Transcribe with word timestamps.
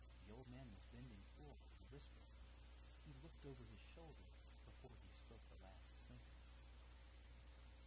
The 0.27 0.33
old 0.33 0.49
man 0.49 0.65
was 0.73 0.81
bending 0.89 1.21
forward 1.37 1.61
and 1.77 1.85
whispering; 1.93 2.33
he 3.05 3.13
looked 3.21 3.45
over 3.45 3.61
his 3.69 3.77
shoulder 3.93 4.25
before 4.65 4.97
he 4.97 5.13
spoke 5.13 5.45
the 5.45 5.61
last 5.61 5.93
sentence. 6.01 6.57